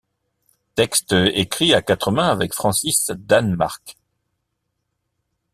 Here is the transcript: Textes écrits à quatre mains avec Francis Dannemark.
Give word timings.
Textes 0.73 1.11
écrits 1.13 1.75
à 1.75 1.83
quatre 1.83 2.09
mains 2.09 2.29
avec 2.31 2.55
Francis 2.55 3.11
Dannemark. 3.15 3.95